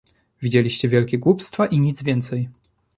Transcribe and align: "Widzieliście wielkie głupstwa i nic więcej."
"Widzieliście 0.41 0.89
wielkie 0.89 1.17
głupstwa 1.17 1.65
i 1.65 1.79
nic 1.79 2.03
więcej." 2.03 2.49